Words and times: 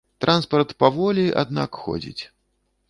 Транспарт 0.23 0.69
паволі, 0.83 1.25
аднак 1.43 1.81
ходзяць. 1.87 2.21